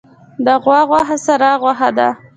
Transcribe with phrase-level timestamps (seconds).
[0.45, 2.09] د غوا غوښه سره غوښه ده